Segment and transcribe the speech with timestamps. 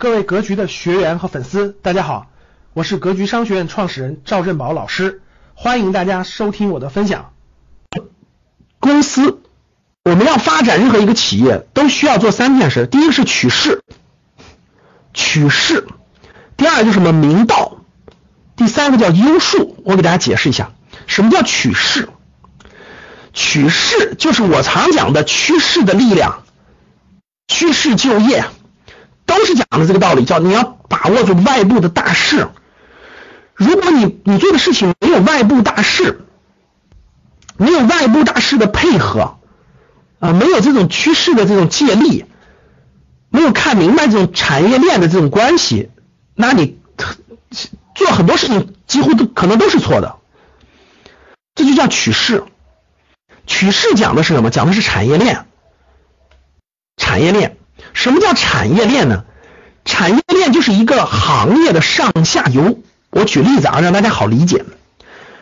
[0.00, 2.28] 各位格局的学员和粉丝，大家好，
[2.72, 5.22] 我是格局商学院创始人赵振宝老师，
[5.54, 7.32] 欢迎大家收听我的分享。
[8.78, 9.42] 公司
[10.04, 13.82] 我们要发展任何一个企业，都需要做三件事：第一个是取势，
[15.12, 15.82] 取势；
[16.56, 17.78] 第二就是什么明道；
[18.54, 19.82] 第三个叫优术。
[19.84, 20.70] 我给大家解释一下，
[21.08, 22.08] 什么叫取势？
[23.32, 26.44] 取势就是我常讲的趋势的力量，
[27.48, 28.44] 趋势就业。
[29.28, 32.48] 都是讲的这个道理，叫你要把握住外部的大势。
[33.54, 36.22] 如果你你做的事情没有外部大势，
[37.56, 39.36] 没有外部大势的配合
[40.18, 42.24] 啊，没有这种趋势的这种借力，
[43.28, 45.90] 没有看明白这种产业链的这种关系，
[46.34, 46.78] 那你
[47.94, 50.16] 做很多事情几乎都可能都是错的。
[51.54, 52.44] 这就叫取势。
[53.46, 54.50] 取势讲的是什么？
[54.50, 55.44] 讲的是产业链，
[56.96, 57.57] 产业链。
[57.92, 59.24] 什么叫产业链呢？
[59.84, 62.78] 产业链就是一个行业的上下游。
[63.10, 64.64] 我举例子啊，让大家好理解。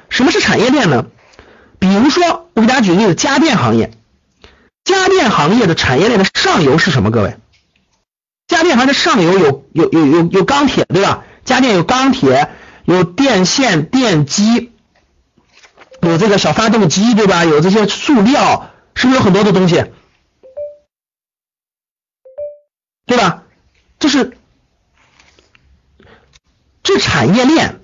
[0.09, 1.07] 什么是产业链呢？
[1.79, 3.91] 比如说，我给大家举例子，家电行业，
[4.85, 7.11] 家电行业的产业链的上游是什么？
[7.11, 7.37] 各位，
[8.47, 11.25] 家电行业的上游有有有有有钢铁，对吧？
[11.45, 12.49] 家电有钢铁，
[12.85, 14.71] 有电线、电机，
[16.01, 17.45] 有这个小发动机，对吧？
[17.45, 19.85] 有这些塑料，是不是有很多的东西？
[23.07, 23.45] 对吧？
[23.99, 24.37] 这是
[26.83, 27.81] 这产业链，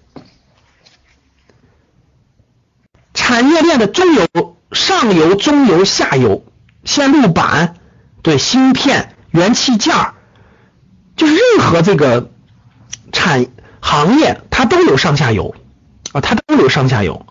[3.15, 6.45] 产业链的中游、上游、中游、下游，
[6.85, 7.77] 线路板、
[8.23, 9.95] 对芯片、元器件，
[11.17, 12.31] 就是任何这个
[13.13, 13.47] 产
[13.81, 15.55] 行业，它都有上下游
[16.13, 17.27] 啊，它都有上下游。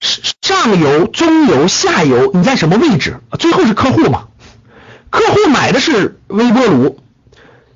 [0.00, 3.20] 上游、中游、下游，你在什么位置？
[3.38, 4.28] 最后是客户嘛？
[5.14, 6.98] 客户买的是微波炉，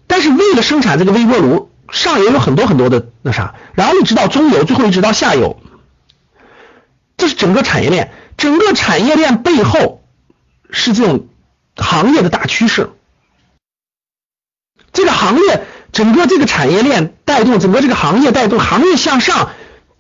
[0.08, 5.56] 但是为了生产这个微波炉，上游有很多很多的那啥，然后一直到中游，最后一直到下游，
[7.16, 8.10] 这是整个产业链。
[8.36, 10.02] 整个产业链背后
[10.68, 11.28] 是这种
[11.76, 12.90] 行业的大趋势，
[14.92, 19.50] 这个行业整个这个产业链带动整个这个行业带动行业向上，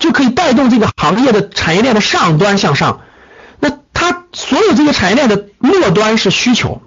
[0.00, 3.02] 就可以带动这个行业的产业链的上端向上。
[3.60, 6.82] 那它所有这个产业链的末端是需求。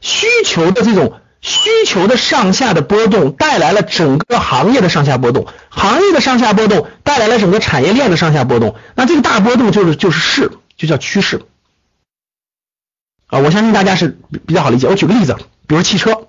[0.00, 11.42] 需求的这种需求的上下的波动，带来了整个行业的上下波动，行业的上下波动带来了整个产业链的上下波动，那这个大波动就是就是势，就叫趋势
[13.28, 13.38] 啊！
[13.40, 14.88] 我相信大家是比较好理解。
[14.88, 15.36] 我举个例子，
[15.66, 16.26] 比如汽车，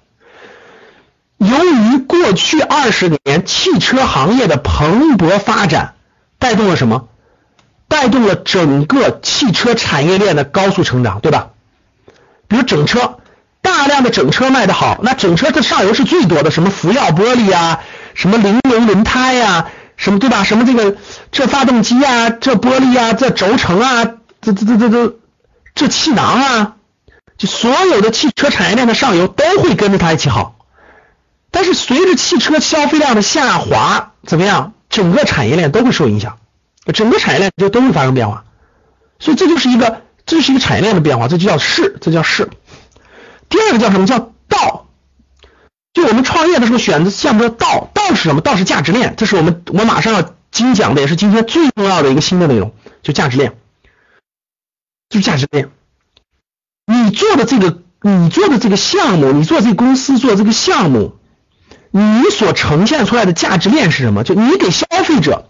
[1.37, 5.95] 由于过去二十年汽车行业的蓬勃发展，
[6.37, 7.07] 带动了什么？
[7.87, 11.51] 带动了整个汽车产业链的高速成长，对吧？
[12.47, 13.19] 比如整车。
[13.87, 17.79] 量的整车卖的好，那整车的上游是最多的，什么福耀玻璃啊，
[18.13, 20.43] 什么玲珑轮胎呀，什么对吧？
[20.43, 20.97] 什么这个
[21.31, 24.05] 这发动机啊，这玻璃啊，这轴承啊，
[24.41, 25.15] 这这这这这
[25.73, 26.75] 这气囊啊，
[27.37, 30.55] 就所有的汽车产业链的上游都会跟着它一起好。
[31.49, 34.73] 但是随着汽车消费量的下滑，怎么样？
[34.89, 36.37] 整个产业链都会受影响，
[36.93, 38.45] 整个产业链就都会发生变化。
[39.19, 42.49] 所以这就是一个，这就是一个产业链的变化，这就叫势，这叫势。
[43.67, 44.87] 这个叫什么叫道？
[45.93, 48.39] 就我们创业的时候选择项目叫道，道是什么？
[48.39, 52.73] 道是价值链，这是我们我马上要精讲的，也是今天最重要的一个新的内容，
[53.03, 53.57] 就价值链，
[55.09, 55.69] 就价值链。
[56.85, 61.17] 你做的这个，你做的这个项目，你做这个公司做这个项目，
[61.91, 64.23] 你所呈现出来的价值链是什么？
[64.23, 65.49] 就你给消费者，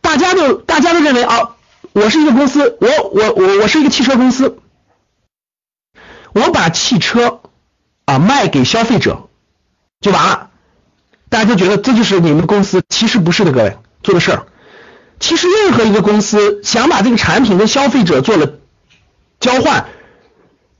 [0.00, 1.50] 大家都大家都认为啊，
[1.92, 4.58] 我是一个公司，我我我我是一个汽车公司。
[6.34, 7.41] 我把汽车
[8.04, 9.28] 啊卖给消费者
[10.00, 10.50] 就完了，
[11.28, 14.46] 大家就觉得这就是你们公司，其实不是的，各位做的事儿。
[15.20, 18.54] 其实任何一个公司想把这个产品跟消费者做了
[19.40, 19.86] 交换，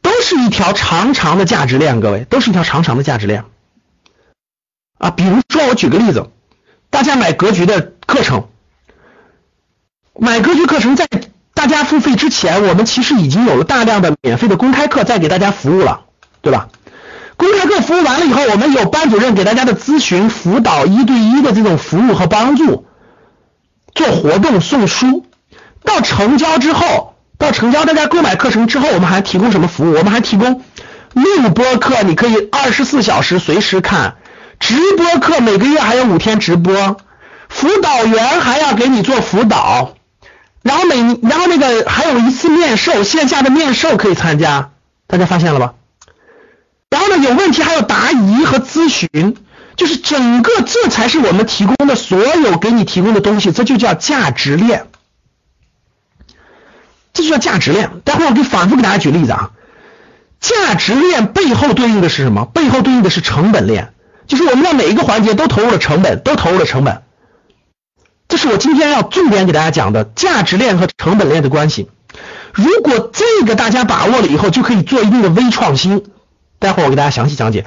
[0.00, 3.44] 都是一条长长的价值链，各位都是一条长长的价值链
[4.98, 5.10] 啊。
[5.10, 6.30] 比如说我举个例子，
[6.90, 8.48] 大家买格局的课程，
[10.18, 11.06] 买格局课程在。
[11.54, 16.06] 大家付费之前，我们其实已经有了大量的免费的公开课在给大家服务了，
[16.40, 16.70] 对吧？
[17.42, 22.86] 公开课服务完了以后，我们有班主任给大家的咨询辅导、一对一的这种服务和帮助，
[23.96, 25.26] 做活动送书。
[25.82, 29.94] 到成交之后，到成交大家购买课程之后，我们还提供什么服务？
[29.94, 30.62] 我们还提供
[31.14, 34.12] 录播课，你可以二十四小时随时看；
[34.60, 36.96] 直播课每个月还有五天直播，
[37.48, 39.94] 辅导员还要给你做辅导。
[40.62, 44.70] 然后每然后那个还有一次面授，线下的面授可以参加，
[45.08, 45.74] 大家发现了吧？
[47.02, 49.36] 然后呢，有问题还有答疑和咨询，
[49.74, 54.86] 就是整个这才是我们提供的所有给你提供的东西，这就叫价值链，
[57.12, 57.90] 这就叫价值链。
[58.04, 59.50] 待会儿我给反复给大家举例子啊，
[60.38, 62.44] 价值链背后对应的是什么？
[62.44, 63.92] 背后对应的是成本链，
[64.28, 67.02] 就是我们在每一个环节都投入了成本，都投入了成本。
[68.28, 71.90] 这是我今天要重点给大家讲的价值链和成本链的关系。
[72.52, 76.04] 如果这个大家把握了以后，就可以做一定的微创新。
[76.62, 77.66] 待会儿我给大家详细讲解。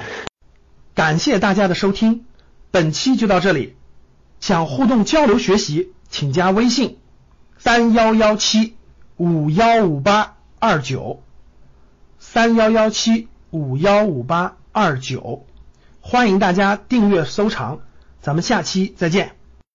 [0.94, 2.24] 感谢大家的收听，
[2.70, 3.76] 本期就到这里。
[4.40, 6.98] 想互动交流学习，请加微信
[7.58, 8.74] 三幺幺七
[9.16, 11.22] 五幺五八二九
[12.18, 15.44] 三幺幺七五幺五八二九，
[16.00, 17.80] 欢迎大家订阅收藏，
[18.22, 19.35] 咱们下期再见。